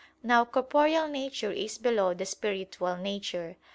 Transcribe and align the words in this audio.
Now 0.23 0.45
corporeal 0.45 1.07
nature 1.07 1.51
is 1.51 1.77
below 1.77 2.15
the 2.15 2.25
spiritual 2.25 2.97
nature. 2.97 3.57